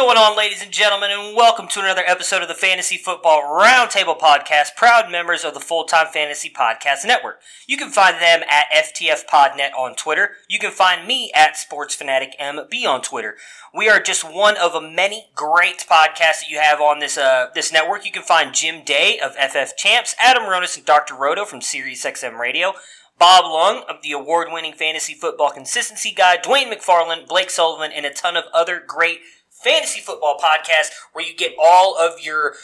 [0.00, 4.18] Going on, ladies and gentlemen, and welcome to another episode of the Fantasy Football Roundtable
[4.18, 7.38] Podcast, proud members of the Full Time Fantasy Podcast Network.
[7.66, 10.36] You can find them at FTFPodNet on Twitter.
[10.48, 13.36] You can find me at SportsFanaticMB on Twitter.
[13.74, 17.70] We are just one of many great podcasts that you have on this uh, this
[17.70, 18.06] network.
[18.06, 21.14] You can find Jim Day of FF Champs, Adam Ronis, and Dr.
[21.14, 22.72] Roto from SiriusXM Radio.
[23.18, 28.06] Bob Lung of the award winning fantasy football consistency guy, Dwain McFarland, Blake Sullivan, and
[28.06, 29.18] a ton of other great
[29.62, 32.54] fantasy football podcast where you get all of your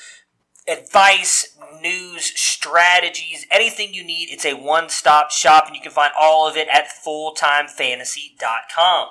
[0.68, 4.28] advice, news, strategies, anything you need.
[4.30, 9.08] It's a one stop shop, and you can find all of it at fulltimefantasy.com.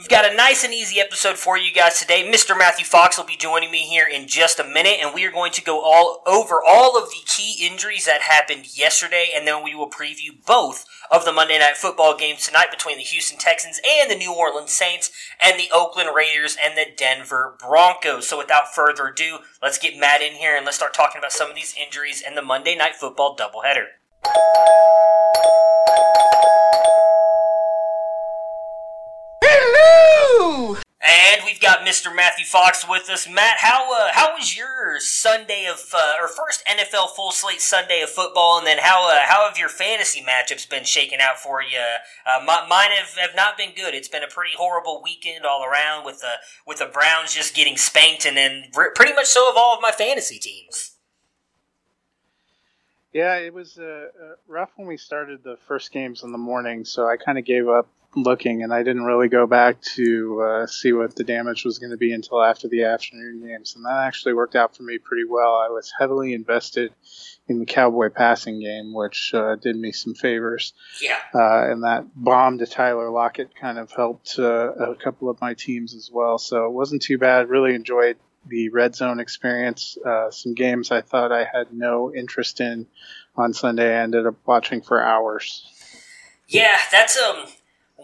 [0.00, 2.26] We've got a nice and easy episode for you guys today.
[2.26, 2.56] Mr.
[2.56, 5.52] Matthew Fox will be joining me here in just a minute, and we are going
[5.52, 9.74] to go all over all of the key injuries that happened yesterday, and then we
[9.74, 14.10] will preview both of the Monday Night Football games tonight between the Houston Texans and
[14.10, 18.26] the New Orleans Saints, and the Oakland Raiders and the Denver Broncos.
[18.26, 21.50] So, without further ado, let's get Matt in here and let's start talking about some
[21.50, 23.88] of these injuries and the Monday Night Football doubleheader.
[31.32, 32.14] And we've got Mr.
[32.14, 33.28] Matthew Fox with us.
[33.28, 38.00] Matt, how uh, how was your Sunday of uh, or first NFL full slate Sunday
[38.02, 41.62] of football, and then how uh, how have your fantasy matchups been shaking out for
[41.62, 41.78] you?
[42.26, 43.94] Uh, mine have, have not been good.
[43.94, 46.32] It's been a pretty horrible weekend all around with the
[46.66, 49.80] with the Browns just getting spanked, and then re- pretty much so have all of
[49.80, 50.96] my fantasy teams.
[53.12, 56.84] Yeah, it was uh, uh, rough when we started the first games in the morning,
[56.84, 60.66] so I kind of gave up looking, and I didn't really go back to uh,
[60.66, 64.04] see what the damage was going to be until after the afternoon games, and that
[64.06, 65.54] actually worked out for me pretty well.
[65.54, 66.92] I was heavily invested
[67.48, 71.18] in the Cowboy passing game, which uh, did me some favors, Yeah.
[71.34, 75.54] uh, and that bomb to Tyler Lockett kind of helped uh, a couple of my
[75.54, 76.38] teams as well.
[76.38, 77.48] So it wasn't too bad.
[77.48, 78.16] Really enjoyed
[78.46, 79.98] the red zone experience.
[80.04, 82.86] Uh, some games I thought I had no interest in
[83.36, 83.96] on Sunday.
[83.96, 85.66] I ended up watching for hours.
[86.48, 87.46] Yeah, that's um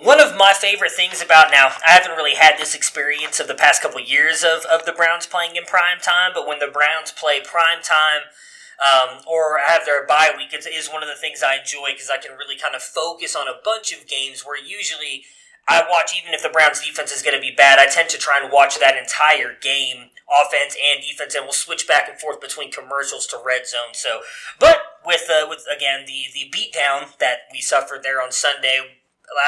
[0.03, 1.69] one of my favorite things about now.
[1.87, 5.27] I haven't really had this experience of the past couple years of, of the Browns
[5.27, 8.29] playing in prime time, but when the Browns play prime time
[8.77, 12.11] um, or have their bye week, it is one of the things I enjoy because
[12.11, 15.25] I can really kind of focus on a bunch of games where usually
[15.67, 18.19] I watch, even if the Browns defense is going to be bad, I tend to
[18.19, 22.41] try and watch that entire game, offense and defense, and we'll switch back and forth
[22.41, 23.95] between commercials to red zone.
[23.95, 24.21] So,
[24.61, 28.79] but with uh, with again the the beatdown that we suffered there on Sunday,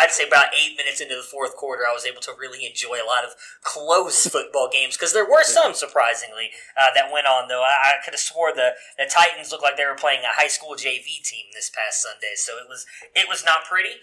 [0.01, 2.97] I'd say about eight minutes into the fourth quarter, I was able to really enjoy
[3.03, 7.49] a lot of close football games because there were some surprisingly uh, that went on.
[7.49, 10.35] Though I, I could have swore the the Titans looked like they were playing a
[10.35, 14.03] high school JV team this past Sunday, so it was it was not pretty.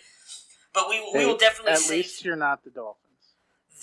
[0.73, 3.04] But we we will definitely At see least you're not the Dolphins.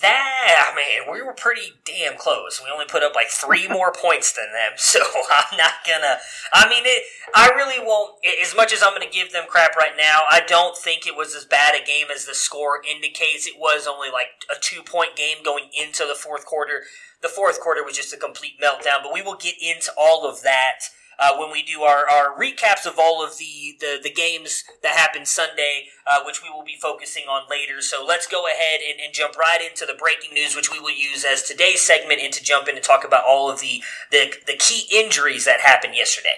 [0.03, 1.13] That man.
[1.13, 2.61] We were pretty damn close.
[2.63, 5.01] We only put up like three more points than them, so
[5.31, 6.19] I'm not gonna.
[6.53, 7.05] I mean, it.
[7.35, 8.19] I really won't.
[8.43, 11.35] As much as I'm gonna give them crap right now, I don't think it was
[11.35, 13.47] as bad a game as the score indicates.
[13.47, 16.83] It was only like a two point game going into the fourth quarter.
[17.23, 19.03] The fourth quarter was just a complete meltdown.
[19.03, 20.81] But we will get into all of that
[21.19, 24.97] uh, when we do our, our recaps of all of the, the, the games that
[24.97, 27.81] happened Sunday, uh, which we will be focusing on later.
[27.81, 30.91] So let's go ahead and, and jump right into the breaking news, which we will
[30.91, 34.33] use as today's segment and to jump in and talk about all of the, the,
[34.47, 36.29] the key injuries that happened yesterday.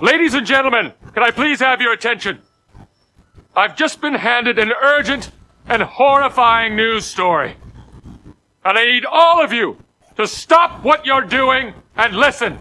[0.00, 2.40] Ladies and gentlemen, can I please have your attention?
[3.56, 5.30] I've just been handed an urgent
[5.68, 7.56] and horrifying news story.
[8.64, 9.78] And I need all of you
[10.16, 12.58] to stop what you're doing and listen.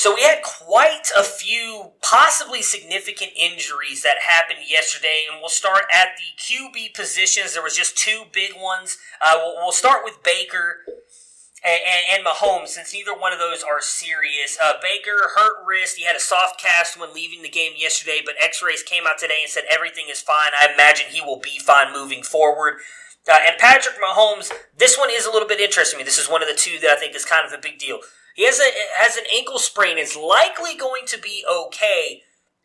[0.00, 5.82] So we had quite a few possibly significant injuries that happened yesterday, and we'll start
[5.94, 7.52] at the QB positions.
[7.52, 8.96] There was just two big ones.
[9.20, 10.78] Uh, we'll, we'll, start with Baker
[11.62, 14.56] and, and, and, Mahomes, since neither one of those are serious.
[14.64, 15.98] Uh, Baker hurt wrist.
[15.98, 19.40] He had a soft cast when leaving the game yesterday, but X-rays came out today
[19.42, 20.52] and said everything is fine.
[20.58, 22.76] I imagine he will be fine moving forward.
[23.30, 26.04] Uh, and Patrick Mahomes, this one is a little bit interesting me.
[26.04, 28.00] This is one of the two that I think is kind of a big deal.
[28.40, 29.98] He has a has an ankle sprain.
[29.98, 32.22] It's likely going to be okay,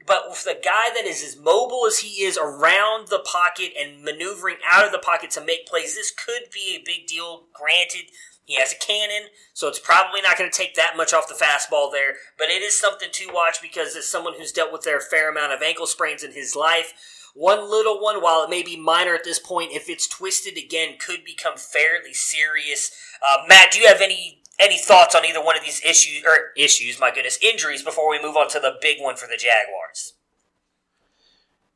[0.08, 4.02] but with the guy that is as mobile as he is around the pocket and
[4.02, 7.48] maneuvering out of the pocket to make plays, this could be a big deal.
[7.52, 8.04] Granted,
[8.46, 11.34] he has a cannon, so it's probably not going to take that much off the
[11.34, 15.02] fastball there, but it is something to watch because as someone who's dealt with their
[15.02, 16.94] fair amount of ankle sprains in his life,
[17.34, 20.96] one little one, while it may be minor at this point, if it's twisted again,
[20.98, 22.92] could become fairly serious.
[23.22, 26.52] Uh, Matt, do you have any any thoughts on either one of these issues or
[26.58, 27.00] issues?
[27.00, 30.14] My goodness, injuries before we move on to the big one for the Jaguars.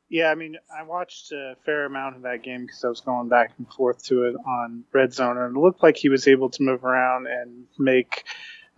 [0.08, 3.28] Yeah, I mean, I watched a fair amount of that game because I was going
[3.28, 6.50] back and forth to it on Red Zone, and it looked like he was able
[6.50, 8.24] to move around and make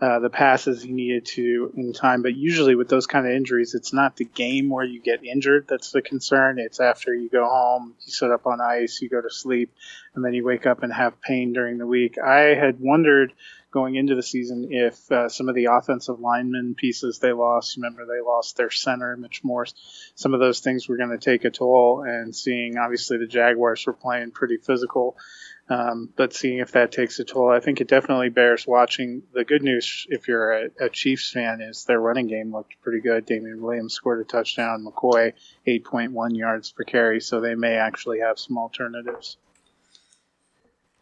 [0.02, 2.22] uh, the passes he needed to in time.
[2.22, 5.66] But usually with those kind of injuries, it's not the game where you get injured
[5.69, 6.58] that's the concern.
[6.58, 9.72] It's after you go home, you sit up on ice, you go to sleep,
[10.16, 12.19] and then you wake up and have pain during the week.
[12.19, 13.32] I had wondered
[13.70, 18.05] going into the season if uh, some of the offensive lineman pieces they lost, remember
[18.05, 19.72] they lost their center, Mitch Morse,
[20.16, 22.05] some of those things were going to take a toll.
[22.05, 25.16] And seeing obviously the Jaguars were playing pretty physical
[25.72, 29.22] um, but seeing if that takes a toll, I think it definitely bears watching.
[29.32, 33.00] The good news, if you're a, a Chiefs fan, is their running game looked pretty
[33.00, 33.24] good.
[33.24, 34.84] Damien Williams scored a touchdown.
[34.84, 35.32] McCoy,
[35.66, 39.38] 8.1 yards per carry, so they may actually have some alternatives.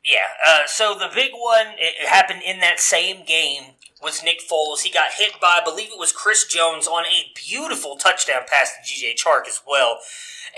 [0.04, 3.64] Yeah, uh, so the big one, it happened in that same game,
[4.02, 4.80] was Nick Foles.
[4.80, 8.72] He got hit by, I believe it was Chris Jones, on a beautiful touchdown pass
[8.72, 9.98] to DJ Chark as well.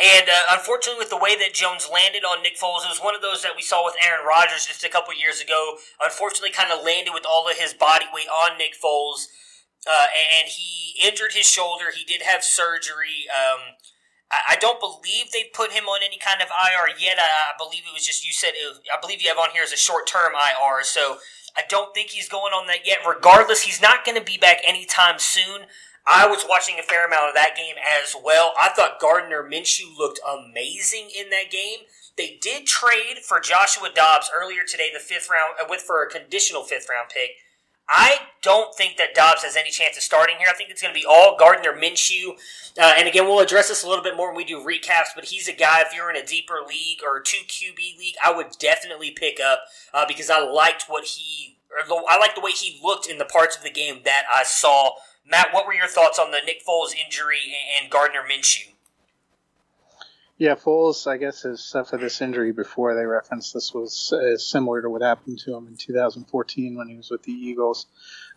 [0.01, 3.15] And uh, unfortunately, with the way that Jones landed on Nick Foles, it was one
[3.15, 5.77] of those that we saw with Aaron Rodgers just a couple years ago.
[6.03, 9.29] Unfortunately, kind of landed with all of his body weight on Nick Foles,
[9.85, 10.09] uh,
[10.41, 11.93] and he injured his shoulder.
[11.95, 13.29] He did have surgery.
[13.29, 13.77] Um,
[14.33, 17.19] I, don't believe they put him on any kind of IR yet.
[17.21, 18.53] I, believe it was just you said.
[18.65, 20.83] Was, I believe you have on here as a short term IR.
[20.85, 21.19] So
[21.57, 22.99] I don't think he's going on that yet.
[23.07, 25.63] Regardless, he's not going to be back anytime soon.
[26.07, 28.53] I was watching a fair amount of that game as well.
[28.61, 31.87] I thought Gardner Minshew looked amazing in that game.
[32.17, 36.11] They did trade for Joshua Dobbs earlier today, the fifth round, uh, with for a
[36.11, 37.31] conditional fifth round pick.
[37.93, 40.49] I don't think that Dobbs has any chance of starting here.
[40.51, 42.31] I think it's going to be all Gardner Minshew.
[42.81, 45.27] Uh, and again, we'll address this a little bit more when we do recaps, but
[45.27, 48.57] he's a guy, if you're in a deeper league or 2 QB league, I would
[48.59, 52.81] definitely pick up uh, because I liked what he, or I liked the way he
[52.83, 54.93] looked in the parts of the game that I saw
[55.25, 58.72] Matt, what were your thoughts on the Nick Foles injury and Gardner Minshew?
[60.43, 62.97] Yeah, Foles, I guess, has suffered this injury before.
[62.97, 66.97] They referenced this was uh, similar to what happened to him in 2014 when he
[66.97, 67.87] was with the Eagles.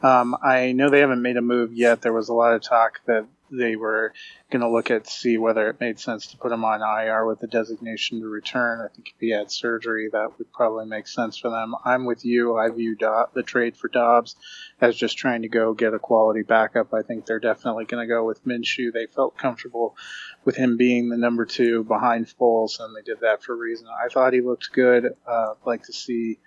[0.04, 2.04] Um, I know they haven't made a move yet.
[2.04, 4.14] There was a lot of talk that they were
[4.50, 7.40] going to look at see whether it made sense to put him on IR with
[7.40, 8.82] the designation to return.
[8.82, 11.76] I think if he had surgery, that would probably make sense for them.
[11.84, 12.56] I'm with you.
[12.56, 14.36] I view Do- the trade for Dobbs
[14.82, 16.94] as just trying to go get a quality backup.
[16.94, 18.92] I think they're definitely going to go with Minshew.
[18.92, 19.96] They felt comfortable
[20.44, 23.88] with him being the number two behind Foles, and they did that for a reason.
[23.88, 25.16] I thought he looked good.
[25.28, 26.40] Uh, like to see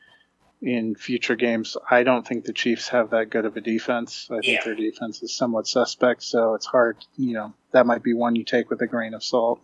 [0.61, 1.77] in future games.
[1.91, 4.29] I don't think the Chiefs have that good of a defense.
[4.31, 4.65] I think yeah.
[4.65, 6.97] their defense is somewhat suspect, so it's hard.
[7.17, 9.61] You know, that might be one you take with a grain of salt.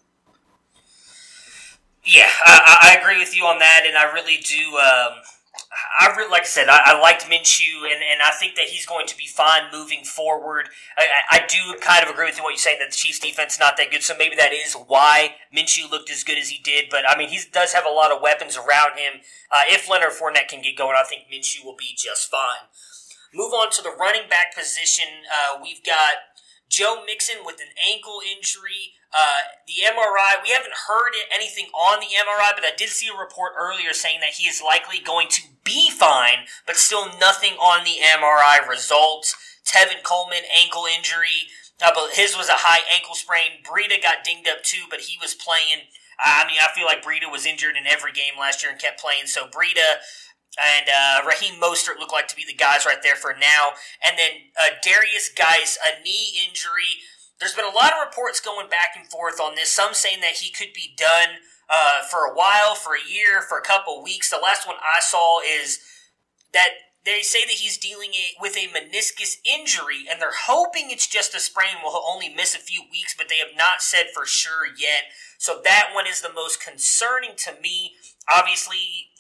[2.05, 4.77] Yeah, I, I agree with you on that, and I really do.
[4.77, 5.23] Um,
[6.01, 8.87] I really, like I said, I, I, liked Minshew, and, and I think that he's
[8.87, 10.69] going to be fine moving forward.
[10.97, 13.59] I, I, do kind of agree with you what you're saying that the Chiefs' defense
[13.59, 16.87] not that good, so maybe that is why Minshew looked as good as he did.
[16.91, 19.23] But I mean, he does have a lot of weapons around him.
[19.51, 22.67] Uh, if Leonard Fournette can get going, I think Minshew will be just fine.
[23.33, 25.07] Move on to the running back position.
[25.27, 26.35] Uh, we've got
[26.69, 28.95] Joe Mixon with an ankle injury.
[29.15, 33.17] Uh, the MRI, we haven't heard anything on the MRI, but I did see a
[33.17, 37.85] report earlier saying that he is likely going to be fine, but still nothing on
[37.85, 39.37] the MRI results.
[39.65, 41.49] Tevin Coleman ankle injury,
[41.83, 43.63] uh, but his was a high ankle sprain.
[43.63, 45.87] Breida got dinged up too, but he was playing.
[46.19, 49.01] I mean, I feel like Breida was injured in every game last year and kept
[49.01, 49.27] playing.
[49.27, 50.03] So Breida
[50.59, 53.75] and uh, Raheem Mostert look like to be the guys right there for now.
[54.05, 57.03] And then uh, Derrius Guice, a knee injury.
[57.45, 59.69] There's been a lot of reports going back and forth on this.
[59.69, 63.59] Some saying that he could be done uh, for a while, for a year, for
[63.59, 64.31] a couple weeks.
[64.31, 65.79] The last one I saw is
[66.55, 66.71] that
[67.05, 71.39] they say that he's dealing with a meniscus injury, and they're hoping it's just a
[71.39, 71.85] sprain.
[71.85, 75.13] Will only miss a few weeks, but they have not said for sure yet.
[75.37, 77.93] So that one is the most concerning to me.
[78.35, 79.13] Obviously,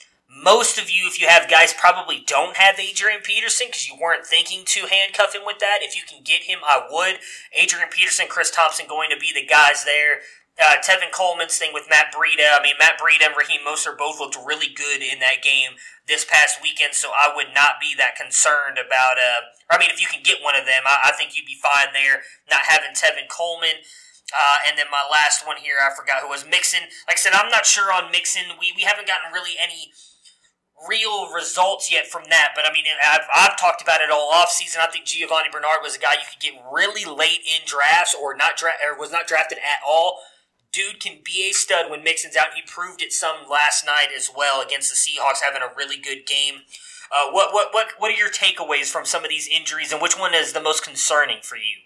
[0.42, 4.26] most of you, if you have guys, probably don't have Adrian Peterson because you weren't
[4.26, 5.78] thinking to handcuff him with that.
[5.82, 7.20] If you can get him, I would.
[7.52, 10.26] Adrian Peterson, Chris Thompson going to be the guys there.
[10.54, 12.54] Uh, Tevin Coleman's thing with Matt Breida.
[12.54, 15.74] I mean, Matt Breida and Raheem Mostert both looked really good in that game
[16.06, 19.18] this past weekend, so I would not be that concerned about.
[19.18, 21.58] Uh, I mean, if you can get one of them, I, I think you'd be
[21.58, 22.22] fine there.
[22.50, 23.82] Not having Tevin Coleman.
[24.30, 26.86] Uh, and then my last one here, I forgot who was Mixon.
[27.06, 28.54] Like I said, I'm not sure on Mixon.
[28.58, 29.90] We, we haven't gotten really any
[30.88, 32.50] real results yet from that.
[32.54, 34.82] But I mean, I've, I've talked about it all off season.
[34.82, 38.36] I think Giovani Bernard was a guy you could get really late in drafts or
[38.36, 40.18] not dra- or was not drafted at all
[40.74, 42.54] dude can be a stud when Mixon's out.
[42.54, 46.26] He proved it some last night as well against the Seahawks, having a really good
[46.26, 46.62] game.
[47.14, 50.18] Uh, what what what what are your takeaways from some of these injuries, and which
[50.18, 51.78] one is the most concerning for you?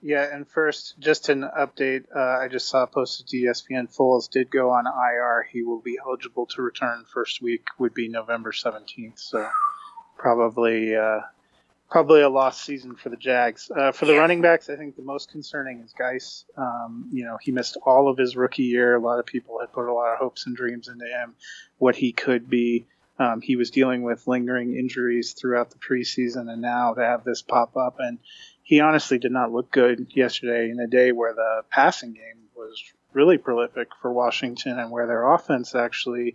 [0.00, 2.04] Yeah, and first, just an update.
[2.14, 3.94] Uh, I just saw posted to ESPN.
[3.94, 5.46] Foles did go on IR.
[5.50, 7.04] He will be eligible to return.
[7.12, 9.18] First week would be November seventeenth.
[9.18, 9.48] So
[10.16, 11.20] probably uh,
[11.90, 13.70] probably a lost season for the Jags.
[13.74, 14.20] Uh, for the yeah.
[14.20, 16.44] running backs, I think the most concerning is Guice.
[16.56, 18.94] Um, you know, he missed all of his rookie year.
[18.94, 21.34] A lot of people had put a lot of hopes and dreams into him,
[21.78, 22.86] what he could be.
[23.18, 27.42] Um, he was dealing with lingering injuries throughout the preseason, and now to have this
[27.42, 28.18] pop up, and
[28.68, 32.84] he honestly did not look good yesterday in a day where the passing game was
[33.14, 36.34] really prolific for Washington, and where their offense actually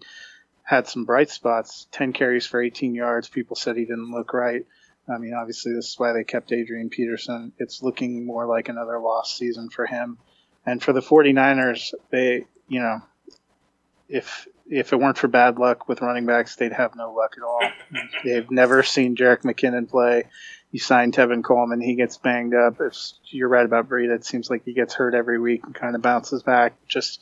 [0.64, 1.86] had some bright spots.
[1.92, 3.30] Ten carries for 18 yards.
[3.30, 4.66] People said he didn't look right.
[5.08, 7.54] I mean, obviously, this is why they kept Adrian Peterson.
[7.60, 10.18] It's looking more like another lost season for him.
[10.66, 13.00] And for the 49ers, they, you know,
[14.10, 17.44] if if it weren't for bad luck with running backs, they'd have no luck at
[17.44, 17.62] all.
[18.24, 20.24] They've never seen Jerick McKinnon play.
[20.74, 22.82] You sign Tevin Coleman, he gets banged up.
[22.82, 25.96] If you're right about Breida, it seems like he gets hurt every week and kind
[25.96, 26.74] of bounces back.
[26.88, 27.22] Just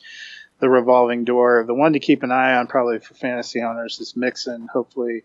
[0.58, 1.62] the revolving door.
[1.66, 4.68] The one to keep an eye on, probably for fantasy owners, is Mixon.
[4.72, 5.24] Hopefully,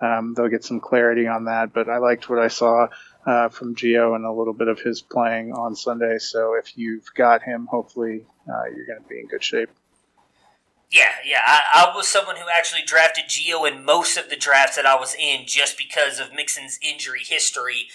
[0.00, 1.72] um, they'll get some clarity on that.
[1.72, 2.86] But I liked what I saw
[3.26, 6.18] uh, from Gio and a little bit of his playing on Sunday.
[6.18, 9.70] So if you've got him, hopefully uh, you're going to be in good shape.
[10.90, 11.40] Yeah, yeah.
[11.44, 14.94] I, I, was someone who actually drafted Gio in most of the drafts that I
[14.94, 17.88] was in just because of Mixon's injury history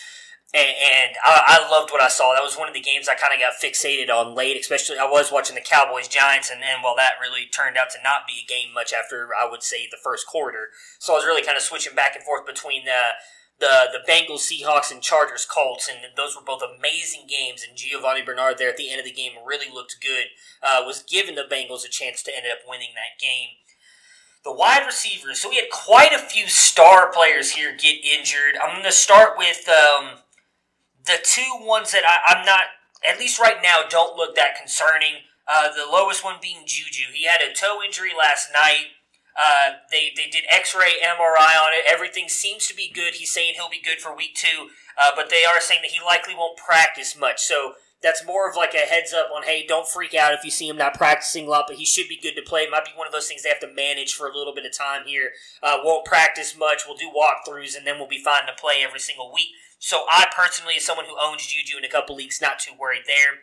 [0.54, 2.34] and, I, I, loved what I saw.
[2.34, 5.06] That was one of the games I kind of got fixated on late, especially I
[5.06, 8.44] was watching the Cowboys Giants, and then well, that really turned out to not be
[8.44, 10.70] a game much after I would say the first quarter.
[11.00, 13.16] So I was really kind of switching back and forth between the
[13.62, 17.64] the the Bengals, Seahawks, and Chargers, Colts, and those were both amazing games.
[17.66, 20.26] And Giovani Bernard there at the end of the game really looked good.
[20.62, 23.62] Uh, was giving the Bengals a chance to end up winning that game
[24.44, 25.40] the wide receivers.
[25.40, 28.58] So we had quite a few star players here get injured.
[28.62, 30.18] I'm going to start with um,
[31.06, 32.64] the two ones that I, am not,
[33.08, 35.14] at least right now, don't look that concerning.
[35.48, 37.12] Uh, the lowest one being Juju.
[37.14, 38.86] He had a toe injury last night.
[39.40, 41.86] Uh, they they did X-ray, MRI on it.
[41.88, 43.16] Everything seems to be good.
[43.16, 44.70] He's saying he'll be good for week two,
[45.02, 47.42] uh, but they are saying that he likely won't practice much.
[47.42, 50.50] So that's more of like a heads up on, hey, don't freak out if you
[50.50, 52.62] see him not practicing a lot, but he should be good to play.
[52.62, 54.66] It might be one of those things they have to manage for a little bit
[54.66, 55.32] of time here.
[55.62, 56.84] Uh, won't practice much.
[56.88, 59.50] We'll do walkthroughs, and then we'll be fine to play every single week.
[59.78, 63.04] So I personally, as someone who owns Juju in a couple leagues, not too worried
[63.06, 63.42] there.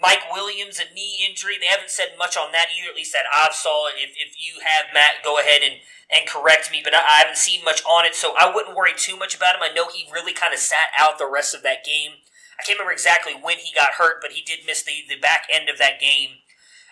[0.00, 1.56] Mike Williams, a knee injury.
[1.58, 3.88] They haven't said much on that either, at least that I've saw.
[3.88, 5.80] If, if you have, Matt, go ahead and,
[6.12, 8.92] and correct me, but I, I haven't seen much on it, so I wouldn't worry
[8.96, 9.62] too much about him.
[9.62, 12.20] I know he really kind of sat out the rest of that game.
[12.60, 15.48] I can't remember exactly when he got hurt, but he did miss the, the back
[15.52, 16.44] end of that game.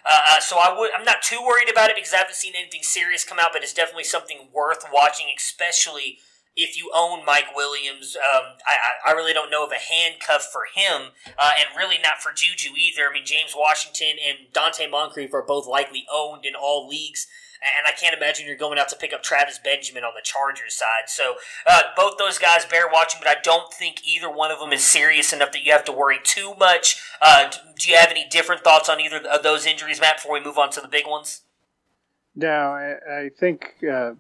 [0.05, 2.53] Uh, uh so I would, I'm not too worried about it because I haven't seen
[2.57, 6.19] anything serious come out, but it's definitely something worth watching, especially–
[6.57, 8.17] if you own Mike Williams.
[8.17, 12.23] Um, I, I really don't know of a handcuff for him, uh, and really not
[12.23, 13.09] for Juju either.
[13.11, 17.27] I mean, James Washington and Donte Moncrief are both likely owned in all leagues.
[17.65, 20.75] And I can't imagine you're going out to pick up Travis Benjamin on the Chargers
[20.75, 21.09] side.
[21.09, 24.71] So uh, both those guys bear watching, but I don't think either one of them
[24.71, 27.01] is serious enough that you have to worry too much.
[27.23, 30.17] Uh, do you have any different thoughts on either of those injuries, Matt?
[30.17, 31.41] Before we move on to the big ones.
[32.37, 34.13] No, I, I think uh,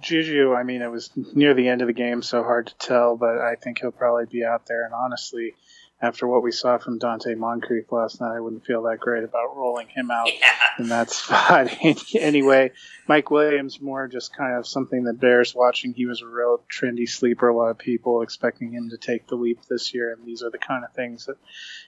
[0.00, 3.16] Juju, I mean, it was near the end of the game, so hard to tell,
[3.16, 4.84] but I think he'll probably be out there.
[4.84, 5.54] And honestly,
[6.00, 9.56] after what we saw from Donte Moncrief last night, I wouldn't feel that great about
[9.56, 10.52] rolling him out Yeah.
[10.78, 11.68] in that spot.
[12.14, 12.70] anyway,
[13.08, 15.92] Mike Williams, more just kind of something that bears watching.
[15.94, 17.48] He was a real trendy sleeper.
[17.48, 20.50] A lot of people expecting him to take the leap this year, and these are
[20.50, 21.36] the kind of things that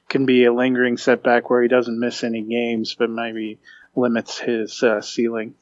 [0.09, 3.61] can be a lingering setback where he doesn't miss any games, but maybe
[3.95, 5.55] limits his uh, ceiling.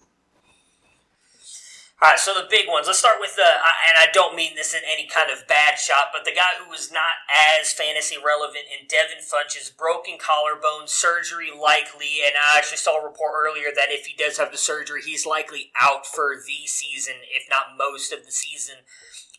[2.00, 2.86] All right, so the big ones.
[2.86, 6.14] Let's start with the, and I don't mean this in any kind of bad shot,
[6.14, 7.26] but the guy who was not
[7.58, 13.04] as fantasy relevant in Devin Funchess's broken collarbone surgery likely, and I actually saw a
[13.04, 17.14] report earlier that if he does have the surgery, he's likely out for the season,
[17.34, 18.76] if not most of the season.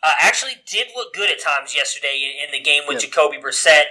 [0.03, 3.07] Uh, actually, did look good at times yesterday in, in the game with Yeah.
[3.07, 3.87] Jacoby Brissett,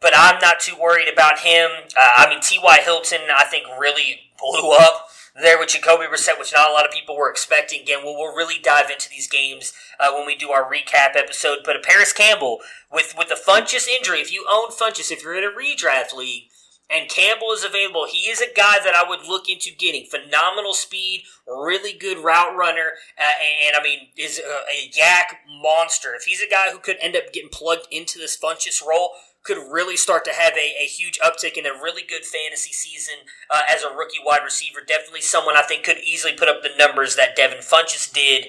[0.00, 1.68] but I'm not too worried about him.
[1.92, 2.78] Uh, I mean, T.Y.
[2.84, 6.92] Hilton, I think, really blew up there with Jacoby Brissett, which not a lot of
[6.92, 7.82] people were expecting.
[7.82, 11.58] Again, we'll, we'll really dive into these games uh, when we do our recap episode.
[11.64, 12.58] But a Parris Campbell
[12.92, 16.44] with with the Funchess injury, if you own Funchess, if you're in a redraft league
[16.90, 20.06] and Campbell is available, he is a guy that I would look into getting.
[20.06, 25.36] Phenomenal speed, really good route runner, uh, and, and, I mean is a, a YAC
[25.60, 26.14] monster.
[26.14, 29.10] If he's a guy who could end up getting plugged into this Funchess role
[29.44, 33.14] could really start to have a, a huge uptick in a really good fantasy season
[33.50, 34.80] uh, as a rookie wide receiver.
[34.86, 38.46] Definitely someone I think could easily put up the numbers that Devin Funchess did.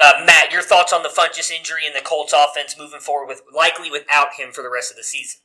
[0.00, 3.42] Uh, Matt, your thoughts on the Funchess injury and the Colts offense moving forward with
[3.54, 5.40] likely without him for the rest of the season?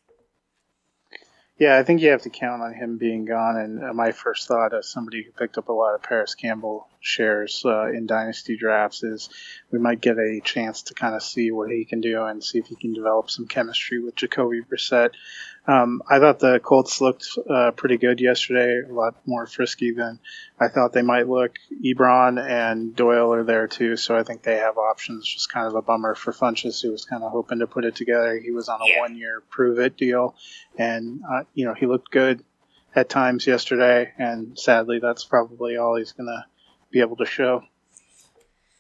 [1.60, 3.58] Yeah, I think you have to count on him being gone.
[3.58, 6.88] And uh, my first thought, as somebody who picked up a lot of Parris Campbell
[7.00, 9.30] shares uh, in dynasty drafts, is
[9.70, 12.58] we might get a chance to kind of see what he can do and see
[12.58, 15.12] if he can develop some chemistry with Jacoby Brissett.
[15.68, 20.20] Um, I thought the Colts looked uh, pretty good yesterday, a lot more frisky than
[20.64, 21.58] I thought they might look.
[21.84, 25.28] Ebron and Doyle are there too, so I think they have options.
[25.28, 27.96] Just kind of a bummer for Funchess, who was kind of hoping to put it
[27.96, 28.40] together.
[28.40, 29.00] He was on a Yeah.
[29.02, 30.36] one-year prove-it deal,
[30.78, 32.44] and uh, you know he looked good
[32.96, 36.46] at times yesterday, and sadly, that's probably all he's gonna
[36.92, 37.64] be able to show.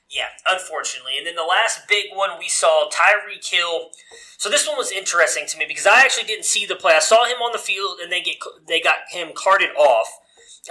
[0.10, 1.18] Yeah, unfortunately.
[1.18, 3.90] And then the last big one we saw, Tyreek Hill.
[4.38, 6.94] So this one was interesting to me because I actually didn't see the play.
[6.94, 8.36] I saw him on the field, and they get
[8.68, 10.08] they got him carted off.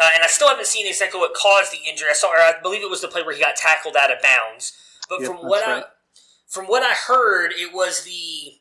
[0.00, 2.08] Uh, and I still haven't seen exactly what caused the injury.
[2.10, 4.18] I saw, or I believe it was the play where he got tackled out of
[4.22, 4.72] bounds.
[5.08, 5.84] But Yep, from what right.
[5.84, 5.88] I
[6.48, 8.58] from what I heard, it was the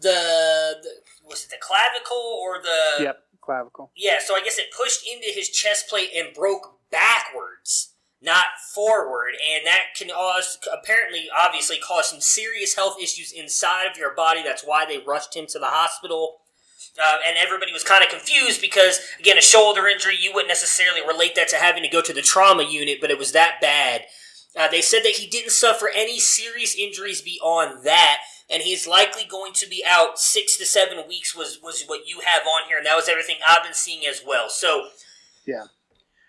[0.00, 0.90] the, the
[1.24, 3.90] was it the clavicle or the Yep, clavicle.
[3.96, 9.30] yeah, so I guess it pushed into his chest plate and broke backwards, not forward,
[9.34, 14.42] and that can cause, apparently, obviously, cause some serious health issues inside of your body.
[14.42, 16.38] That's why they rushed him to the hospital.
[17.02, 21.06] Uh, and everybody was kind of confused because, again, a shoulder injury, you wouldn't necessarily
[21.06, 24.04] relate that to having to go to the trauma unit, but it was that bad.
[24.56, 29.24] Uh, they said that he didn't suffer any serious injuries beyond that, and he's likely
[29.28, 31.36] going to be out six to seven weeks.
[31.36, 34.22] Was was what you have on here, and that was everything I've been seeing as
[34.26, 34.48] well.
[34.48, 34.88] So
[35.44, 35.64] Yeah.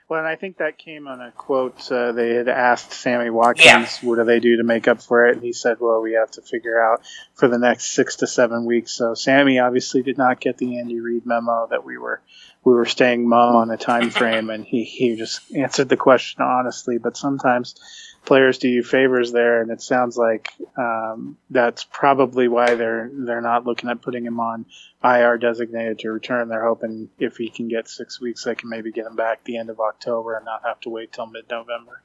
[0.10, 1.92] Well, and I think that came on a quote.
[1.92, 5.36] Uh, they had asked Sammy Watkins, "What do they do to make up for it?"
[5.36, 7.02] And he said, "Well, we have to figure out
[7.34, 11.02] for the next six to seven weeks." So Sammy obviously did not get the Andy
[11.02, 12.22] Reid memo that we were
[12.64, 16.42] we were staying mum on a time frame, and he he just answered the question
[16.42, 16.98] honestly.
[16.98, 17.76] But sometimes
[18.28, 23.42] players do you favors there, and it sounds like um, that's probably why they're they're
[23.42, 24.66] not looking at putting him on
[25.04, 26.50] IR designated to return.
[26.50, 29.58] They're hoping if he can get six weeks, they can maybe get him back the
[29.58, 32.02] end of October and not have to wait till mid November.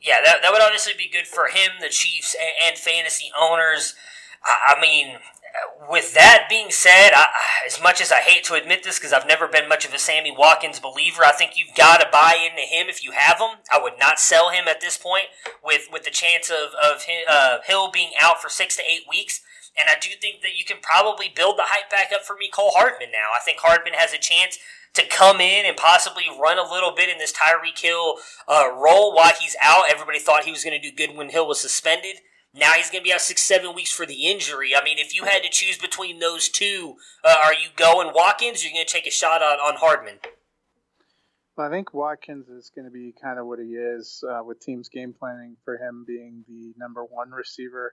[0.00, 3.94] yeah, that, that would obviously be good for him, the Chiefs, and, and fantasy owners.
[4.44, 5.16] I, I mean,
[5.88, 7.26] with that being said, I,
[7.66, 9.98] as much as I hate to admit this because I've never been much of a
[9.98, 13.58] Sammy Watkins believer, I think you've got to buy into him if you have him.
[13.72, 15.26] I would not sell him at this point
[15.64, 19.02] with, with the chance of, of hi- uh, Hill being out for six to eight
[19.08, 19.40] weeks.
[19.78, 22.72] And I do think that you can probably build the hype back up for Mecole
[22.74, 23.30] Hardman now.
[23.36, 24.58] I think Hardman has a chance
[24.94, 28.16] to come in and possibly run a little bit in this Tyreek Hill
[28.48, 29.84] uh, role while he's out.
[29.90, 32.16] Everybody thought he was going to do good when Hill was suspended.
[32.52, 34.72] Now he's going to be out six, seven weeks for the injury.
[34.74, 38.62] I mean, if you had to choose between those two, uh, are you going Watkins
[38.62, 40.18] or are you going to take a shot on, on Hardman?
[41.56, 44.60] Well, I think Watkins is going to be kind of what he is uh, with
[44.60, 47.92] teams game planning for him being the number one receiver.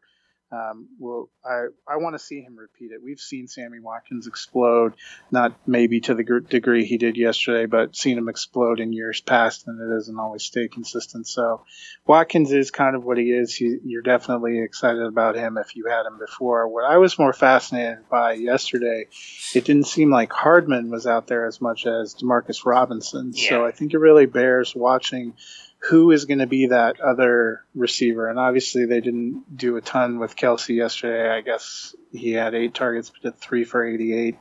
[0.50, 3.02] Um, well, I I want to see him repeat it.
[3.04, 4.94] We've seen Sammy Watkins explode,
[5.30, 9.20] not maybe to the gr- degree he did yesterday, but seen him explode in years
[9.20, 11.28] past, and it doesn't always stay consistent.
[11.28, 11.64] So,
[12.06, 13.54] Watkins is kind of what he is.
[13.54, 16.70] He, you're definitely excited about him if you had him before.
[16.70, 19.08] What I was more fascinated by yesterday,
[19.54, 23.34] it didn't seem like Hardman was out there as much as Demarcus Robinson.
[23.34, 25.34] So I think it really bears watching
[25.80, 28.30] who is going to be that other receiver?
[28.30, 31.30] And obviously, they didn't do a ton with Kelce yesterday.
[31.30, 34.38] I guess he had eight targets, but did three for 88.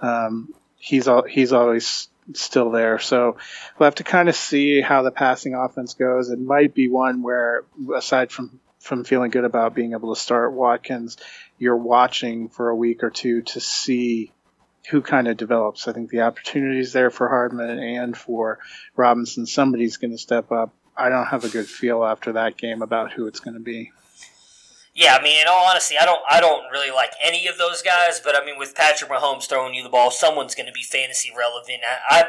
[0.00, 2.98] Um, he's he's always still there.
[2.98, 3.36] So
[3.78, 6.30] we'll have to kind of see how the passing offense goes.
[6.30, 10.52] It might be one where, aside from from feeling good about being able to start
[10.52, 11.16] Watkins,
[11.56, 14.32] you're watching for a week or two to see
[14.90, 15.86] who kind of develops.
[15.86, 18.58] I think the opportunity is there for Hardman and for
[18.96, 19.46] Robinson.
[19.46, 20.74] Somebody's going to step up.
[20.96, 23.92] I don't have a good feel after that game about who it's going to be.
[24.94, 27.80] Yeah, I mean, in all honesty, I don't, I don't really like any of those
[27.80, 28.20] guys.
[28.22, 31.30] But I mean, with Patrick Mahomes throwing you the ball, someone's going to be fantasy
[31.36, 31.80] relevant.
[32.10, 32.24] I, I,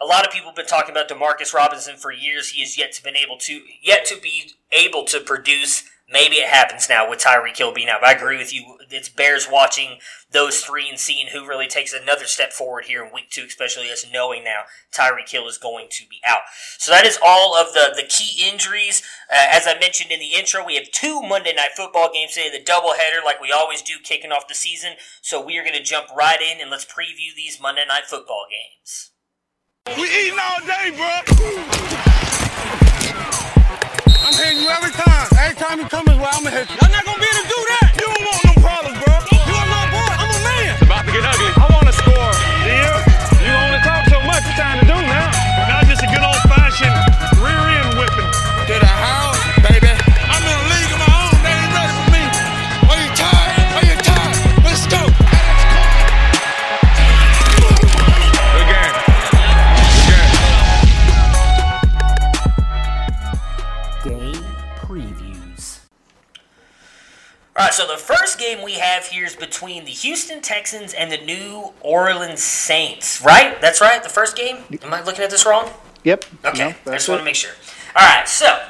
[0.00, 2.50] a lot of people have been talking about Demarcus Robinson for years.
[2.50, 6.48] He has yet to been able to, yet to be able to produce Maybe it
[6.48, 8.00] happens now with Tyreek Hill being out.
[8.00, 8.78] But I agree with you.
[8.90, 9.98] It's Bears watching
[10.30, 13.90] those three and seeing who really takes another step forward here in week two, especially
[13.90, 14.62] us knowing now
[14.94, 16.42] Tyreek Hill is going to be out.
[16.78, 19.02] So that is all of the, the key injuries.
[19.28, 22.50] Uh, as I mentioned in the intro, we have two Monday night football games today,
[22.56, 24.92] the doubleheader, like we always do, kicking off the season.
[25.22, 28.46] So we are going to jump right in and let's preview these Monday night football
[28.48, 29.10] games.
[29.96, 31.22] We eating all day, bro.
[34.46, 35.26] I'm hitting you every time.
[35.40, 36.76] Every time you come his way, I'ma hit you.
[36.80, 37.90] I'm not gonna be able to do that.
[37.98, 38.45] You don't want
[67.58, 71.10] All right, so the first game we have here is between the Houston Texans and
[71.10, 73.58] the New Orleans Saints, right?
[73.62, 74.58] That's right, the first game?
[74.82, 75.70] Am I looking at this wrong?
[76.04, 76.26] Yep.
[76.44, 77.52] Okay, No, I just want to make sure.
[77.96, 78.62] All right, so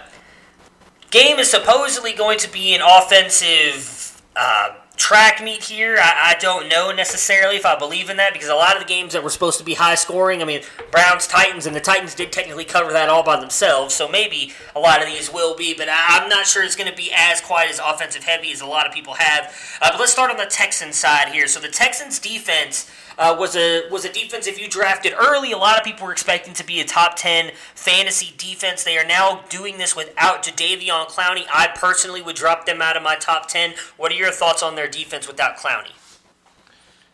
[1.10, 5.96] game is supposedly going to be an offensive uh, track meet here.
[5.98, 8.88] I, I don't know necessarily if I believe in that because a lot of the
[8.88, 12.14] games that were supposed to be high scoring, I mean, Browns, Titans, and the Titans
[12.14, 15.74] did technically cover that all by themselves, so maybe a lot of these will be,
[15.74, 18.60] but I, I'm not sure it's going to be as quite as offensive heavy as
[18.60, 19.54] a lot of people have.
[19.80, 21.46] Uh, but let's start on the Texans side here.
[21.46, 22.90] So the Texans defense.
[23.18, 25.50] Uh, was a was a defense if you drafted early.
[25.50, 28.84] A lot of people were expecting to be a top ten fantasy defense.
[28.84, 31.46] They are now doing this without Jadeveon Clowney.
[31.50, 33.72] I personally would drop them out of my top ten.
[33.96, 35.92] What are your thoughts on their defense without Clowney?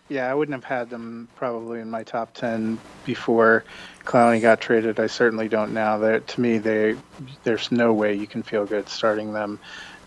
[0.08, 3.64] Yeah, I wouldn't have had them probably in my top ten before
[4.04, 5.00] Clowney got traded.
[5.00, 5.98] I certainly don't now.
[5.98, 6.96] That to me, they
[7.44, 9.58] there's no way you can feel good starting them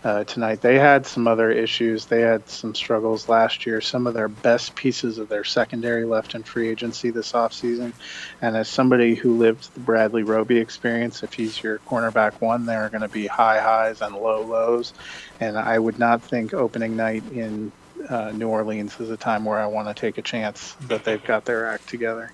[0.06, 0.60] uh, tonight.
[0.60, 2.06] They had some other issues.
[2.06, 3.80] They had some struggles last year.
[3.80, 7.92] Some of their best pieces of their secondary left in free agency this offseason.
[8.40, 12.84] And as somebody who lived the Bradley Roby experience, if he's your cornerback one, there
[12.84, 14.94] are going to be high highs and low lows.
[15.40, 17.72] And I would not think opening night in
[18.08, 21.24] uh, New Orleans is a time where I want to take a chance that they've
[21.24, 22.30] got their act together.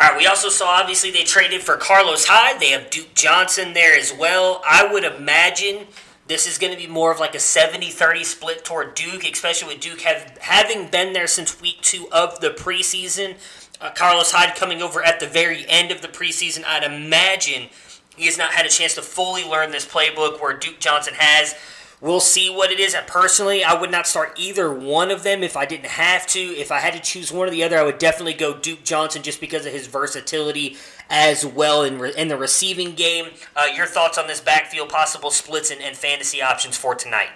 [0.00, 2.60] All right, we also saw obviously they traded for Carlos Hyde.
[2.60, 4.62] They have Duke Johnson there as well.
[4.66, 5.86] I would imagine
[6.28, 9.82] this is going to be more of like a 70-30 split toward Duke, especially with
[9.82, 13.36] Duke have, having been there since week two of the preseason.
[13.82, 16.64] Uh, Carlos Hyde coming over at the very end of the preseason.
[16.64, 17.68] I'd imagine
[18.16, 21.54] he has not had a chance to fully learn this playbook where Duke Johnson has.
[22.02, 22.96] We'll see what it is.
[23.06, 26.40] Personally, I would not start either one of them if I didn't have to.
[26.40, 29.22] If I had to choose one or the other, I would definitely go Duke Johnson
[29.22, 30.76] just because of his versatility
[31.08, 33.26] as well in, re- in the receiving game.
[33.54, 37.28] Uh, your thoughts on this backfield, possible splits, and, and fantasy options for tonight?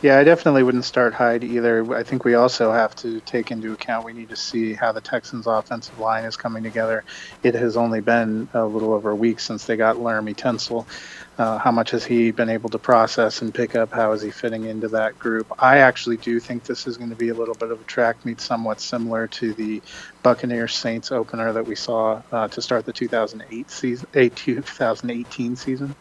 [0.00, 1.94] Yeah, I definitely wouldn't start Hyde either.
[1.94, 5.00] I think we also have to take into account we need to see how the
[5.00, 7.04] Texans' offensive line is coming together.
[7.44, 10.86] It has only been a little over a week since they got Laremy Tunsil.
[11.38, 13.90] Uh, how much has he been able to process and pick up?
[13.90, 15.50] How is he fitting into that group?
[15.58, 18.24] I actually do think this is going to be a little bit of a track
[18.26, 19.80] meet, somewhat similar to the
[20.22, 25.94] Buccaneers Saints opener that we saw uh, to start the 2008 season, eh, 2018 season.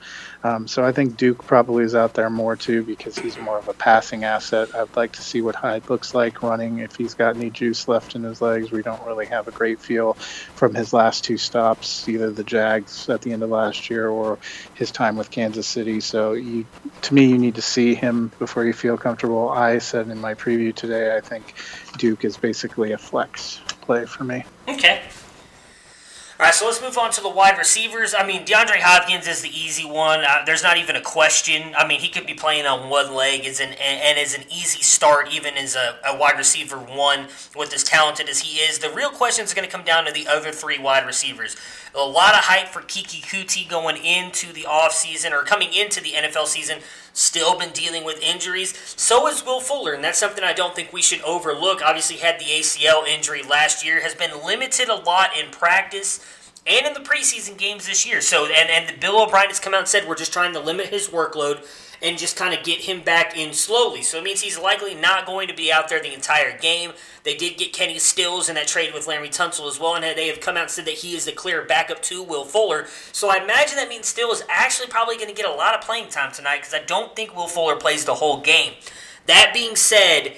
[0.44, 3.68] Um, so I think Duke probably is out there more too because he's more of
[3.68, 4.76] a passing asset.
[4.76, 8.16] I'd like to see what Hyde looks like running if he's got any juice left
[8.16, 8.72] in his legs.
[8.72, 10.14] We don't really have a great feel
[10.56, 14.40] from his last two stops, either the Jags at the end of last year or
[14.76, 16.00] his time with Kansas City.
[16.00, 16.66] So you,
[17.04, 19.50] to me, you need to see him before you feel comfortable.
[19.50, 21.54] I said in my preview today, I think
[21.98, 24.44] Duke is basically a flex play for me.
[24.68, 25.02] Okay.
[26.42, 28.16] All right, so let's move on to the wide receivers.
[28.18, 30.22] I mean, DeAndre Hopkins is the easy one.
[30.22, 31.76] Uh, there's not even a question.
[31.78, 34.82] I mean, he could be playing on one leg as an, and, is an easy
[34.82, 38.80] start, even as a, a, wide receiver one with as talented as he is.
[38.80, 41.56] The real question is going to come down to the other three wide receivers.
[41.94, 46.14] A lot of hype for Keke Coutee going into the offseason or coming into the
[46.14, 46.80] NFL season.
[47.14, 48.78] Still been dealing with injuries.
[48.96, 51.82] So is Will Fuller, and that's something I don't think we should overlook.
[51.82, 56.26] Obviously, had the ACL injury last year, has been limited a lot in practice
[56.66, 58.22] and in the preseason games this year.
[58.22, 60.60] So, and and the Bill O'Brien has come out and said we're just trying to
[60.60, 61.66] limit his workload
[62.02, 64.02] and just kind of get him back in slowly.
[64.02, 66.94] So it means he's likely not going to be out there the entire game.
[67.24, 70.28] They did get Kenny Stills in that trade with Laremy Tunsil as well, and they
[70.28, 72.88] have come out and said that he is the clear backup to Will Fuller.
[73.12, 75.82] So I imagine that means Stills is actually probably going to get a lot of
[75.82, 78.74] playing time tonight because I don't think Will Fuller plays the whole game.
[79.28, 80.34] That being said,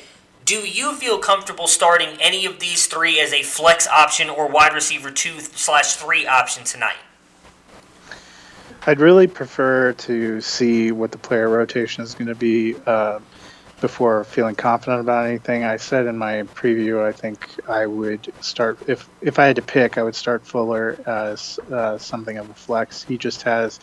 [0.46, 4.74] do you feel comfortable starting any of these three as a flex option or wide
[4.74, 6.98] receiver two slash three option tonight?
[8.86, 13.20] I'd really prefer to see what the player rotation is going to be uh,
[13.80, 15.64] before feeling confident about anything.
[15.64, 19.62] I said in my preview, I think I would start if if I had to
[19.62, 23.04] pick, I would start Fuller as uh, something of a flex.
[23.04, 23.80] He just has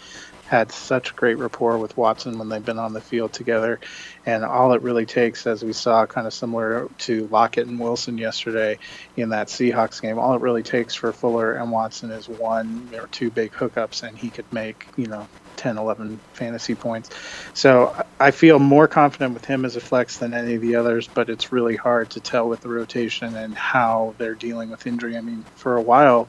[0.51, 3.79] had such great rapport with Watson when they've been on the field together.
[4.27, 8.19] And all it really takes, as we saw, kind of similar to Lockett and Wilson
[8.19, 8.81] yesterday
[9.17, 13.07] in that Seahawks game, all it really takes for Fuller and Watson is one or
[13.07, 17.11] two big hookups, and he could make, you know, 10, 11 fantasy points.
[17.55, 21.07] So I feel more confident with him as a flex than any of the others,
[21.07, 25.17] but it's really hard to tell with the rotation and how they're dealing with injury.
[25.17, 26.29] I mean, for a while,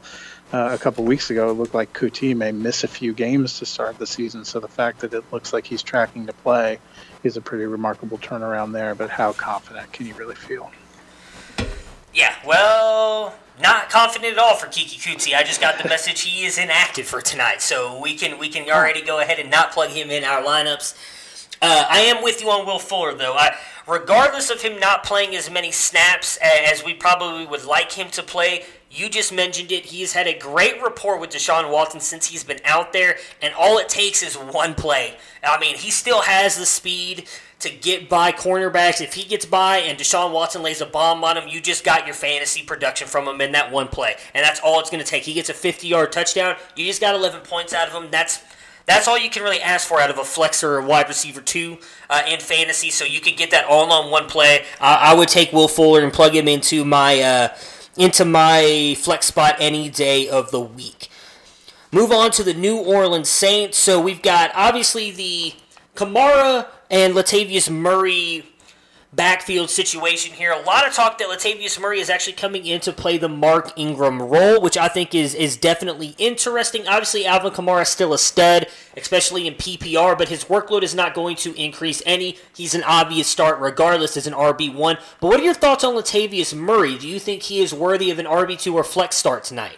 [0.53, 3.65] uh, a couple weeks ago, it looked like Coutee may miss a few games to
[3.65, 4.43] start the season.
[4.43, 6.79] So the fact that it looks like he's tracking to play
[7.23, 8.95] is a pretty remarkable turnaround there.
[8.95, 10.71] But how confident can you really feel?
[12.13, 15.35] Yeah, well, not confident at all for Keke Coutee.
[15.35, 18.69] I just got the message he is inactive for tonight, so we can we can
[18.69, 20.95] already go ahead and not plug him in our lineups.
[21.61, 23.33] Uh, I am with you on Will Fuller, though.
[23.33, 23.55] I,
[23.87, 28.23] regardless of him not playing as many snaps as we probably would like him to
[28.23, 29.85] play, you just mentioned it.
[29.85, 33.77] He's had a great rapport with Deshaun Watson since he's been out there, and all
[33.77, 35.17] it takes is one play.
[35.43, 37.27] I mean, he still has the speed
[37.59, 39.01] to get by cornerbacks.
[39.01, 42.05] If he gets by and Deshaun Watson lays a bomb on him, you just got
[42.05, 44.15] your fantasy production from him in that one play.
[44.33, 45.23] And that's all it's going to take.
[45.23, 46.55] He gets a 50 yard touchdown.
[46.75, 48.11] You just got 11 points out of him.
[48.11, 48.43] That's.
[48.87, 51.77] That's all you can really ask for out of a flexer or wide receiver two
[52.09, 52.89] uh, in fantasy.
[52.89, 54.65] So you could get that all on one play.
[54.81, 57.47] Uh, I would take Will Fuller and plug him into my uh,
[57.97, 61.09] into my flex spot any day of the week.
[61.91, 63.77] Move on to the New Orleans Saints.
[63.77, 65.53] So we've got obviously the
[65.95, 68.45] Kamara and Latavius Murray
[69.13, 70.51] backfield situation here.
[70.51, 73.71] A lot of talk that Latavius Murray is actually coming in to play the Mark
[73.77, 76.87] Ingram role, which I think is is definitely interesting.
[76.87, 81.13] Obviously, Alvin Kamara is still a stud, especially in PPR, but his workload is not
[81.13, 82.37] going to increase any.
[82.55, 84.99] He's an obvious start regardless as an RB1.
[85.19, 86.97] But what are your thoughts on Latavius Murray?
[86.97, 89.77] Do you think he is worthy of an RB2 or flex start tonight?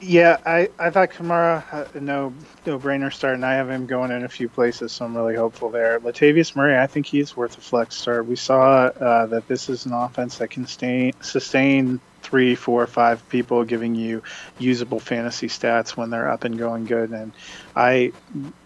[0.00, 2.32] Yeah, I, I thought Kamara no
[2.64, 5.34] no brainer start, and I have him going in a few places, so I'm really
[5.34, 5.98] hopeful there.
[5.98, 8.26] Latavius Murray, I think he's worth a flex start.
[8.26, 13.28] We saw uh, that this is an offense that can stay, sustain three, four, five
[13.28, 14.22] people, giving you
[14.58, 17.10] usable fantasy stats when they're up and going good.
[17.10, 17.32] And
[17.74, 18.12] I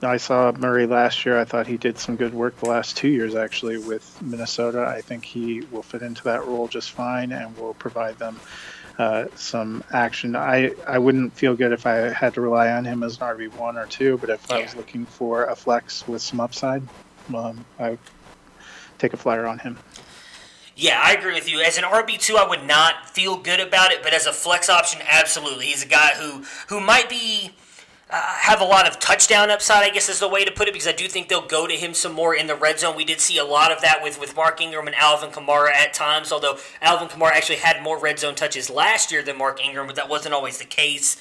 [0.03, 1.38] I saw Murray last year.
[1.38, 4.85] I thought he did some good work the last two years actually with Minnesota.
[4.85, 8.38] I think he will fit into that role just fine and will provide them
[9.03, 10.37] uh, some action.
[10.37, 13.53] I, I wouldn't feel good if I had to rely on him as an RB
[13.57, 14.57] one or two, but if yeah.
[14.57, 16.85] I was looking for a flex with some upside,
[17.35, 17.99] um, I would
[18.99, 19.77] take a flyer on him.
[20.77, 21.61] Yeah, I agree with you.
[21.61, 24.71] As an RB two, I would not feel good about it, but as a flex
[24.71, 25.67] option, absolutely.
[25.67, 27.57] He's a guy who who might be
[28.12, 30.75] uh, have a lot of touchdown upside, I guess is the way to put it,
[30.75, 32.94] because I do think they'll go to him some more in the red zone.
[32.94, 35.94] We did see a lot of that with, with Mark Ingram and Alvin Kamara at
[35.94, 39.87] times, although Alvin Kamara actually had more red zone touches last year than Mark Ingram,
[39.87, 41.16] but that wasn't always the case.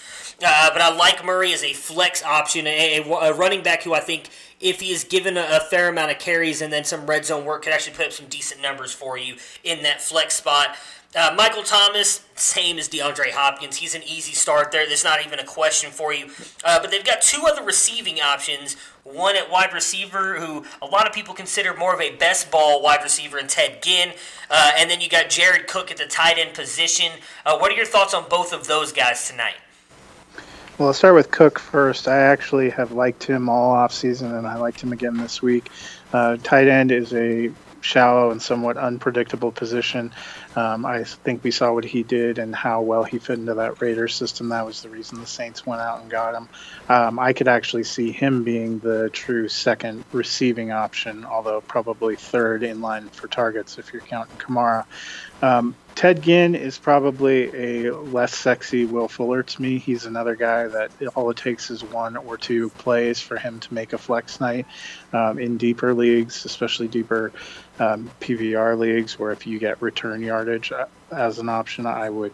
[0.46, 4.02] Uh, but I like Murray as a flex option, a, a, running back who I
[4.02, 7.26] think if he is given a, a, fair amount of carries and then some red
[7.26, 10.76] zone work, could actually put up some decent numbers for you in that flex spot.
[11.14, 13.76] Uh, Michael Thomas, same as DeAndre Hopkins.
[13.76, 14.88] He's an easy start there.
[14.88, 16.28] There's not even a question for you.
[16.64, 18.78] Uh, but they've got two other receiving options.
[19.04, 22.82] One at wide receiver, who a lot of people consider more of a best ball
[22.82, 24.14] wide receiver, in Ted Ginn.
[24.50, 27.12] Uh, and then you got Jared Cook at the tight end position.
[27.46, 29.56] Uh, what are your thoughts on both of those guys tonight?
[30.78, 32.08] Well, I'll start with Cook first.
[32.08, 35.70] I actually have liked him all off season, and I liked him again this week.
[36.14, 40.14] Uh, tight end is a shallow and somewhat unpredictable position.
[40.56, 43.82] Um, I think we saw what he did and how well he fit into that
[43.82, 44.50] Raiders system.
[44.50, 46.50] That was the reason the Saints went out and got him.
[46.90, 52.64] Um, I could actually see him being the true second receiving option, although probably third
[52.64, 54.86] in line for targets if you're counting Kamara.
[55.42, 59.78] Um, Ted Ginn is probably a less sexy Will Fuller to me.
[59.78, 63.74] He's another guy that all it takes is one or two plays for him to
[63.74, 64.66] make a flex night
[65.14, 67.32] um, in deeper leagues, especially deeper
[67.80, 72.34] um, PPR leagues, where if you get return yardage uh, as an option, I would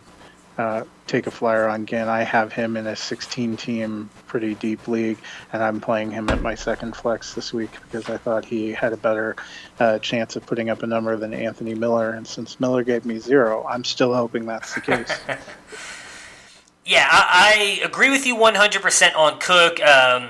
[0.58, 2.08] uh, take a flyer on Ginn.
[2.08, 5.18] I have him in a 16 team, pretty deep league,
[5.54, 8.94] and I'm playing him at my second flex this week because I thought he had
[8.94, 9.36] a better
[9.80, 12.12] uh, chance of putting up a number than Anthony Miller.
[12.12, 15.20] And since Miller gave me zero, I'm still hoping that's the case.
[16.86, 19.80] yeah, I, I, agree with you 100% on Cook.
[19.82, 20.30] Um,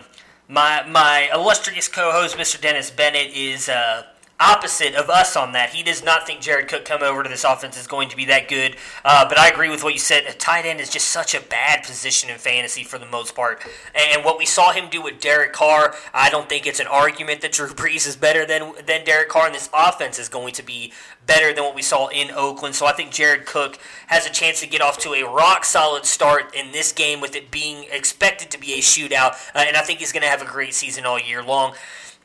[0.50, 2.60] my, my illustrious co host, Mr.
[2.60, 3.70] Dennis Bennett, is.
[3.70, 4.04] Uh,
[4.40, 5.72] opposite of us on that.
[5.72, 8.26] He does not think Jared Cook come over to this offense is going to be
[8.26, 8.76] that good.
[9.04, 10.26] Uh, but I agree with what you said.
[10.28, 13.66] A tight end is just such a bad position in fantasy for the most part.
[13.96, 17.42] And what we saw him do with Derek Carr, I don't think it's an argument
[17.42, 20.64] that Drew Brees is better than than Derek Carr, and this offense is going to
[20.64, 20.94] be
[21.26, 22.76] better than what we saw in Oakland.
[22.76, 26.06] So I think Jared Cook has a chance to get off to a rock solid
[26.06, 29.34] start in this game with it being expected to be a shootout.
[29.54, 31.74] Uh, and I think he's going to have a great season all year long.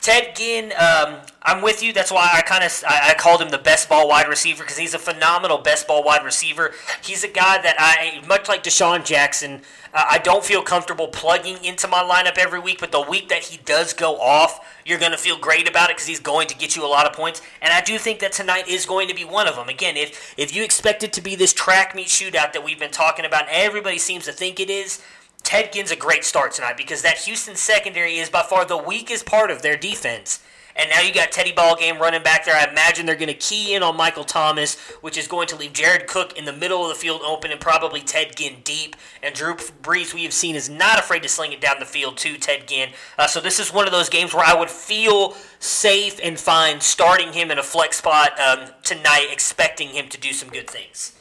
[0.03, 1.93] Ted Ginn, um, I'm with you.
[1.93, 4.77] That's why I kind of I, I, called him the best ball wide receiver because
[4.77, 6.73] he's a phenomenal best ball wide receiver.
[7.05, 9.63] He's a guy that I, much like DeSean Jackson,
[9.95, 12.81] uh, I don't feel comfortable plugging into my lineup every week.
[12.81, 15.97] But the week that he does go off, you're going to feel great about it
[15.97, 17.41] because he's going to get you a lot of points.
[17.61, 19.69] And I do think that tonight is going to be one of them.
[19.69, 22.91] Again, if if you expect it to be this track meet shootout that we've been
[22.91, 25.01] talking about, everybody seems to think it is.
[25.43, 29.27] Ted Ginn's a great start tonight because that Houston secondary is by far the weakest
[29.27, 30.43] part of their defense.
[30.75, 32.57] And now you got Teddy Ballgame running back there.
[32.57, 35.75] I imagine they're going to key in on Michael Thomas, which is going to leave
[35.75, 38.97] Jared Cook in the middle of the field open and probably Ted Ginn deep.
[39.23, 42.17] And Drew Brees, we have seen, is not afraid to sling it down the field
[42.19, 42.91] to Ted Ginn.
[43.19, 46.81] Uh, so this is one of those games where I would feel safe and fine
[46.81, 51.19] starting him in a flex spot um, tonight, expecting him to do some good things.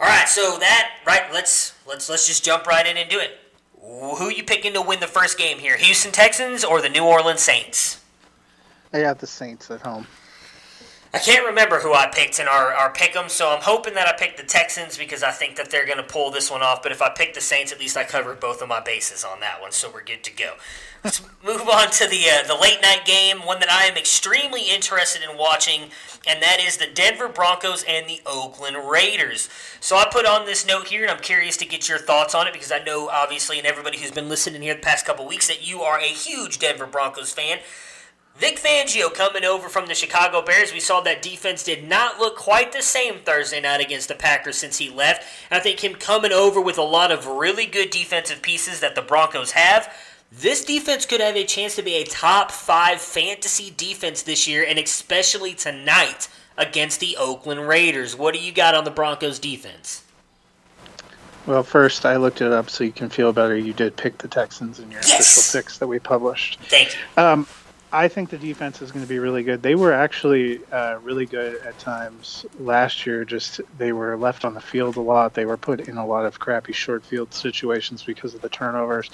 [0.00, 1.22] All right, so that right.
[1.32, 3.38] Let's let's let's just jump right in and do it.
[3.80, 5.76] Who you picking to win the first game here?
[5.76, 8.00] Houston Texans or the New Orleans Saints?
[8.92, 10.06] I got the Saints at home.
[11.14, 14.08] I can't remember who I picked in our, our pick 'em, so I'm hoping that
[14.08, 16.82] I picked the Texans because I think that they're going to pull this one off.
[16.82, 19.38] But if I pick the Saints, at least I covered both of my bases on
[19.38, 20.54] that one, so we're good to go.
[21.04, 24.62] Let's move on to the uh, the late night game, one that I am extremely
[24.70, 25.90] interested in watching,
[26.26, 29.48] and that is the Denver Broncos and the Oakland Raiders.
[29.78, 32.48] So I put on this note here, and I'm curious to get your thoughts on
[32.48, 35.46] it because I know, obviously, and everybody who's been listening here the past couple weeks,
[35.46, 37.58] that you are a huge Denver Broncos fan.
[38.36, 40.72] Vic Fangio coming over from the Chicago Bears.
[40.72, 44.56] We saw that defense did not look quite the same Thursday night against the Packers
[44.56, 45.24] since he left.
[45.50, 48.96] And I think him coming over with a lot of really good defensive pieces that
[48.96, 49.94] the Broncos have.
[50.32, 54.64] This defense could have a chance to be a top five fantasy defense this year,
[54.66, 58.16] and especially tonight against the Oakland Raiders.
[58.16, 60.02] What do you got on the Broncos defense?
[61.46, 63.56] Well, first, I looked it up so you can feel better.
[63.56, 65.36] You did pick the Texans in your yes!
[65.36, 66.58] official picks that we published.
[66.62, 67.22] Thank you.
[67.22, 67.46] Um,
[67.94, 69.62] I think the defense is going to be really good.
[69.62, 73.24] They were actually uh, really good at times last year.
[73.24, 75.34] Just they were left on the field a lot.
[75.34, 79.10] They were put in a lot of crappy short field situations because of the turnovers.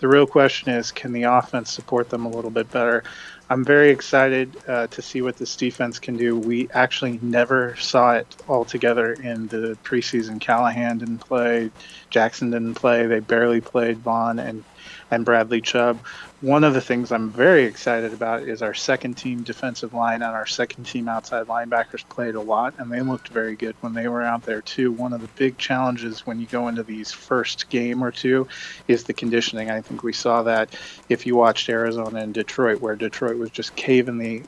[0.00, 3.02] The real question is, can the offense support them a little bit better?
[3.48, 6.36] I'm very excited uh, to see what this defense can do.
[6.36, 10.38] We actually never saw it all together in the preseason.
[10.38, 11.70] Callahan didn't play,
[12.10, 13.06] Jackson didn't play.
[13.06, 14.64] They barely played Von and
[15.10, 15.98] and Bradley Chubb
[16.40, 20.36] one of the things I'm very excited about is our second team defensive line and
[20.36, 24.06] our second team outside linebackers played a lot, and they looked very good when they
[24.06, 24.92] were out there too.
[24.92, 28.46] One of the big challenges when you go into these first game or two
[28.86, 29.68] is the conditioning.
[29.68, 30.76] I think we saw that
[31.08, 34.42] if you watched Arizona and Detroit, where Detroit was just caving the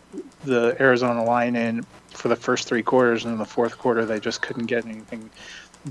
[0.44, 4.20] the Arizona line in for the first three quarters, and in the fourth quarter they
[4.20, 5.28] just couldn't get anything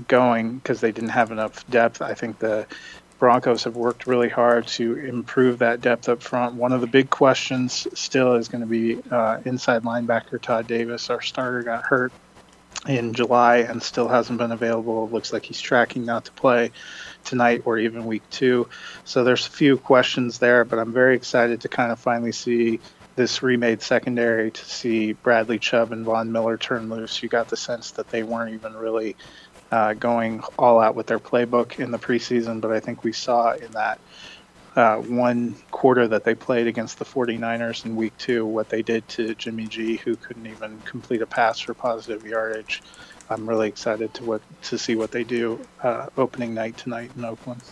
[0.08, 2.00] going because they didn't have enough depth.
[2.00, 2.66] I think the
[3.20, 6.54] Broncos have worked really hard to improve that depth up front.
[6.54, 11.10] One of the big questions still is going to be uh, inside linebacker Todd Davis.
[11.10, 12.12] Our starter got hurt
[12.88, 15.04] in July and still hasn't been available.
[15.04, 16.70] It looks like he's tracking not to play
[17.24, 18.68] tonight or even week two.
[19.04, 22.80] So there's a few questions there, but I'm very excited to kind of finally see
[23.16, 27.22] this remade secondary to see Bradley Chubb and Von Miller turn loose.
[27.22, 29.14] You got the sense that they weren't even really
[29.70, 33.52] uh, going all out with their playbook in the preseason, but I think we saw
[33.52, 34.00] in that
[34.76, 39.06] uh, one quarter that they played against the 49ers in week two, what they did
[39.08, 42.82] to Jimmy G, who couldn't even complete a pass for positive yardage.
[43.28, 47.24] I'm really excited to what to see what they do uh, opening night tonight in
[47.24, 47.62] Oakland.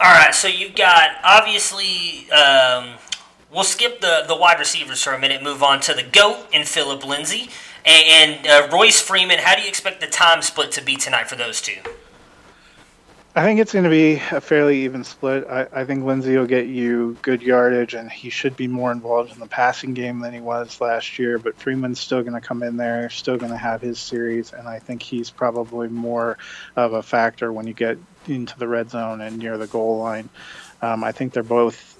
[0.00, 2.30] All right, so you've got obviously.
[2.30, 2.94] Um,
[3.50, 6.66] we'll skip the, the wide receivers for a minute, move on to the GOAT and
[6.68, 7.48] Phillip Lindsay.
[7.88, 11.26] And, and uh, Royce Freeman, how do you expect the time split to be tonight
[11.26, 11.78] for those two?
[13.34, 15.46] I think it's going to be a fairly even split.
[15.48, 19.32] I, I, think Lindsay will get you good yardage, and he should be more involved
[19.32, 21.38] in the passing game than he was last year.
[21.38, 24.68] But Freeman's still going to come in there, still going to have his series, and
[24.68, 26.36] I think he's probably more
[26.76, 30.28] of a factor when you get into the red zone and near the goal line.
[30.82, 31.97] Um, I think they're both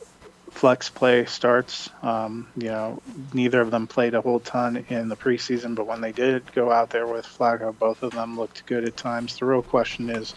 [0.59, 1.89] flex play starts.
[2.03, 3.01] Um, you know,
[3.33, 6.73] neither of them played a whole ton in the preseason, but when they did go
[6.73, 9.39] out there with Flacco, both of them looked good at times.
[9.39, 10.35] The real question is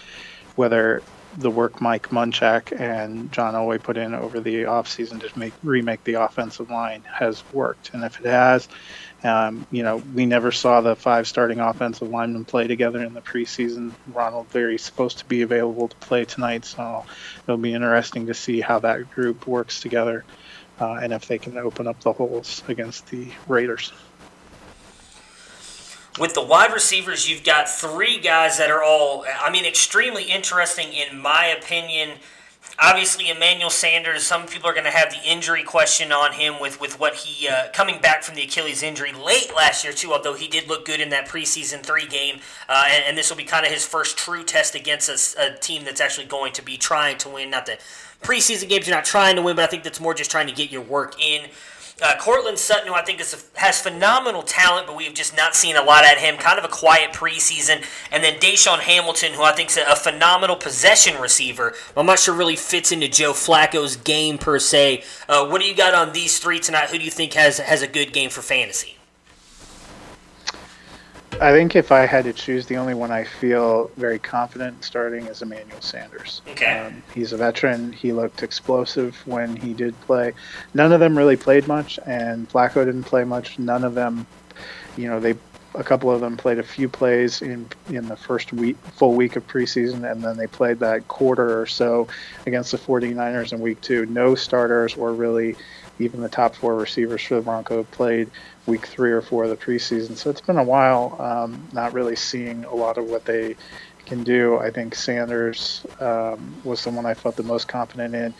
[0.56, 1.02] whether
[1.38, 6.04] the work Mike Munchak and John Elway put in over the offseason to make remake
[6.04, 7.90] the offensive line has worked.
[7.96, 8.68] And if it has,
[9.24, 13.22] um, you know, we never saw the five starting offensive linemen play together in the
[13.22, 13.92] preseason.
[14.14, 17.06] Ronald Leary's supposed to be available to play tonight, so
[17.44, 20.26] it'll be interesting to see how that group works together
[20.80, 23.94] uh, and if they can open up the holes against the Raiders
[26.20, 30.94] with the wide receivers, you've got three guys that are all, I mean, extremely interesting
[30.94, 32.18] in my opinion.
[32.80, 34.24] Obviously, Emmanuel Sanders.
[34.24, 37.48] Some people are going to have the injury question on him with with what he
[37.48, 40.14] uh, coming back from the Achilles injury late last year too.
[40.14, 43.38] Although he did look good in that preseason three game, uh, and, and, this will
[43.38, 46.64] be kind of his first true test against a, a team that's actually going to
[46.64, 47.50] be trying to win.
[47.50, 47.78] Not the
[48.22, 50.54] preseason games you're not trying to win, but I think that's more just trying to
[50.54, 51.50] get your work in.
[52.02, 55.76] Uh, Courtland Sutton, who I think a, has phenomenal talent, but we've just not seen
[55.76, 56.38] a lot at him.
[56.38, 57.86] Kind of a quiet preseason.
[58.12, 61.74] And then DaeSean Hamilton, who I think is a, a phenomenal possession receiver.
[61.96, 65.04] I'm not sure really fits into Joe Flacco's game per se.
[65.28, 66.90] Uh, what do you got on these three tonight?
[66.90, 68.98] Who do you think has has a good game for fantasy?
[71.40, 75.26] I think if I had to choose, the only one I feel very confident starting
[75.28, 76.42] is Emmanuel Sanders.
[76.50, 76.80] Okay.
[76.80, 77.94] Um, he's a veteran.
[77.94, 80.34] He looked explosive when he did play.
[80.74, 83.58] None of them really played much, and Flacco didn't play much.
[83.58, 84.28] None of them,
[84.98, 85.36] you know, they
[85.76, 89.36] a couple of them played a few plays in in the first week full week
[89.36, 92.08] of preseason and then they played that quarter or so
[92.46, 95.56] against the 49ers in week 2 no starters were really
[96.00, 98.30] even the top four receivers for the Bronco played
[98.66, 100.16] week three or four of the preseason.
[100.16, 103.56] So it's been a while, um, not really seeing a lot of what they
[104.06, 104.58] can do.
[104.58, 108.34] I think Sanders um, was the one I felt the most confident in.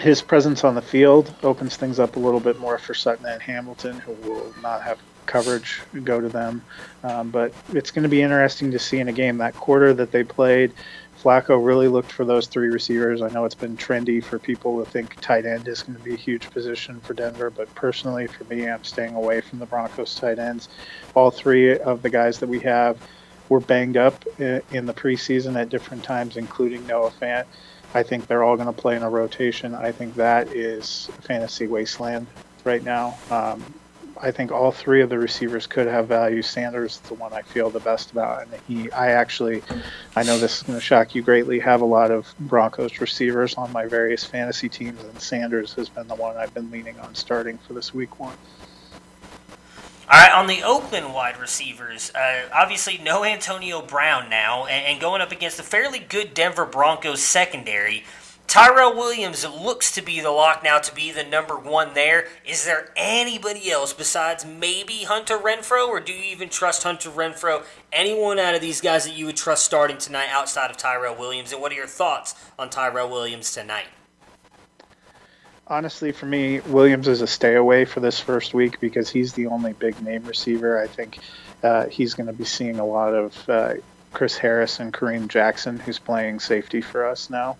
[0.00, 3.40] His presence on the field opens things up a little bit more for Sutton and
[3.40, 6.62] Hamilton, who will not have coverage go to them.
[7.04, 10.10] Um, but it's going to be interesting to see in a game that quarter that
[10.10, 10.72] they played
[11.22, 13.22] Flacco really looked for those three receivers.
[13.22, 16.14] I know it's been trendy for people to think tight end is going to be
[16.14, 20.16] a huge position for Denver, but personally, for me, I'm staying away from the Broncos
[20.16, 20.68] tight ends.
[21.14, 22.98] All three of the guys that we have
[23.48, 27.44] were banged up in the preseason at different times, including Noah Fant.
[27.94, 29.74] I think they're all going to play in a rotation.
[29.74, 32.26] I think that is fantasy wasteland
[32.64, 33.16] right now.
[33.30, 33.62] Um,
[34.22, 36.42] I think all three of the receivers could have value.
[36.42, 38.90] Sanders is the one I feel the best about, and he.
[38.92, 39.62] I actually,
[40.14, 41.58] I know this is going to shock you greatly.
[41.58, 46.06] Have a lot of Broncos receivers on my various fantasy teams, and Sanders has been
[46.06, 48.36] the one I've been leaning on starting for this week one.
[50.08, 55.00] All right, on the Oakland wide receivers, uh, obviously no Antonio Brown now, and, and
[55.00, 58.04] going up against a fairly good Denver Broncos secondary.
[58.46, 62.26] Tyrell Williams looks to be the lock now to be the number one there.
[62.46, 67.64] Is there anybody else besides maybe Hunter Renfrow, or do you even trust Hunter Renfrow?
[67.92, 71.52] Anyone out of these guys that you would trust starting tonight outside of Tyrell Williams?
[71.52, 73.86] And what are your thoughts on Tyrell Williams tonight?
[75.66, 79.46] Honestly, for me, Williams is a stay away for this first week because he's the
[79.46, 80.78] only big name receiver.
[80.78, 81.18] I think
[81.62, 83.74] uh, he's going to be seeing a lot of uh,
[84.12, 87.56] Chris Harris and Kareem Jackson, who's playing safety for us now.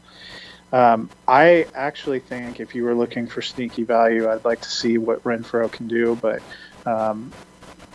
[0.73, 4.97] Um, I actually think if you were looking for sneaky value, I'd like to see
[4.97, 6.43] what Renfrow can do, but
[6.87, 7.31] um,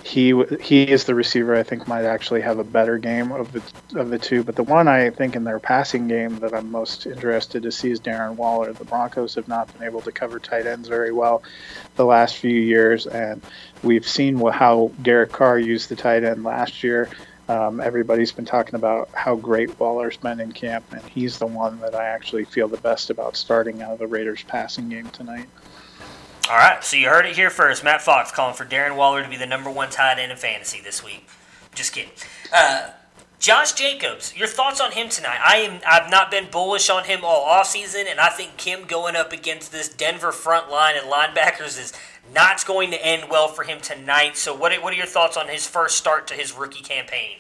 [0.07, 3.99] he he is the receiver I think might actually have a better game of the
[3.99, 4.43] of the two.
[4.43, 7.91] But the one I think in their passing game that I'm most interested to see
[7.91, 8.71] is Darren Waller.
[8.73, 11.43] The Broncos have not been able to cover tight ends very well
[11.95, 13.41] the last few years, and
[13.84, 17.09] we've seen how Derek Carr used the tight end last year.
[17.49, 21.79] Um, everybody's been talking about how great Waller's been in camp, and he's the one
[21.79, 25.47] that I actually feel the best about starting out of the Raiders' passing game tonight.
[26.49, 27.83] All right, so you heard it here first.
[27.83, 30.81] Matt Fox calling for Darren Waller to be the number one tight end in fantasy
[30.81, 31.27] this week.
[31.73, 32.11] Just kidding.
[32.53, 32.89] Uh,
[33.39, 35.39] Josh Jacobs, your thoughts on him tonight?
[35.45, 39.15] I am I've not been bullish on him all offseason, and I think him going
[39.15, 41.93] up against this Denver front line and linebackers is
[42.33, 44.38] not going to end well for him tonight.
[44.38, 47.38] So what what are your thoughts on his first start to his rookie campaign?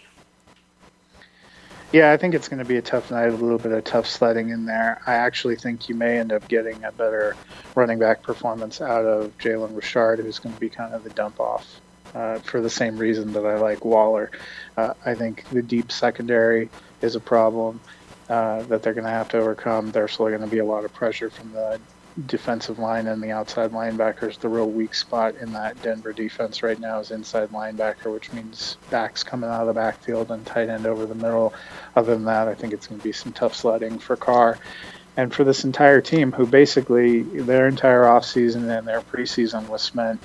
[1.91, 4.07] Yeah, I think it's going to be a tough night, a little bit of tough
[4.07, 5.01] sledding in there.
[5.07, 7.35] I actually think you may end up getting a better
[7.75, 11.39] running back performance out of Jalen Richard, who's going to be kind of the dump
[11.39, 11.65] off
[12.13, 14.31] uh, for the same reason that I like Waller.
[14.77, 16.69] Uh, I think the deep secondary
[17.01, 17.81] is a problem
[18.29, 19.91] uh, that they're going to have to overcome.
[19.91, 21.79] There's still going to be a lot of pressure from the
[22.25, 24.39] defensive line and the outside linebackers.
[24.39, 28.77] The real weak spot in that Denver defense right now is inside linebacker, which means
[28.89, 31.53] backs coming out of the backfield and tight end over the middle.
[31.95, 34.59] Other than that, I think it's going to be some tough sledding for Carr.
[35.15, 40.21] And for this entire team, who basically their entire offseason and their preseason was spent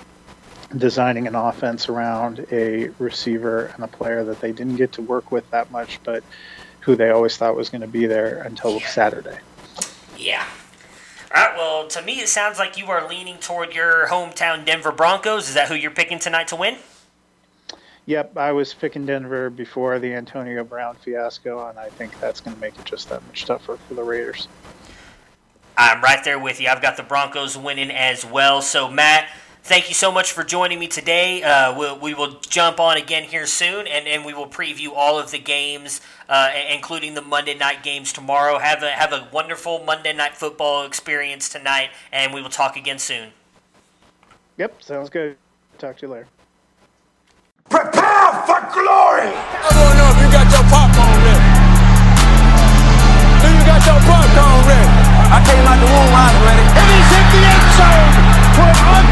[0.77, 5.31] designing an offense around a receiver and a player that they didn't get to work
[5.31, 6.23] with that much, but
[6.81, 9.39] who they always thought was going to be there until Saturday.
[10.19, 10.45] Yeah,
[11.35, 14.93] all right, well, to me, it sounds like you are leaning toward your hometown Denver
[14.93, 15.49] Broncos.
[15.49, 16.77] Is that who you're picking tonight to win?
[18.05, 22.55] Yep, I was picking Denver before the Antonio Brown fiasco, and I think that's going
[22.55, 24.47] to make it just that much tougher for the Raiders.
[25.79, 26.69] I'm right there with you.
[26.69, 28.61] I've got the Broncos winning as well.
[28.61, 29.31] So, Matt,
[29.63, 31.43] thank you so much for joining me today.
[31.43, 35.19] Uh, we'll, we will jump on again here soon, and, and we will preview all
[35.19, 38.59] of the games, uh, including the Monday night games tomorrow.
[38.59, 42.99] Have a have a wonderful Monday night football experience tonight, and we will talk again
[42.99, 43.31] soon.
[44.59, 45.37] Yep, sounds good.
[45.79, 46.29] Talk to you later.
[47.71, 49.33] Prepare for glory!
[49.33, 51.47] I want to know if you got your popcorn ready.
[53.41, 54.91] Do you got your popcorn ready?
[55.33, 56.65] I came out the womb, I'm ready.
[56.69, 58.13] And he's hit the end zone
[58.53, 59.12] for an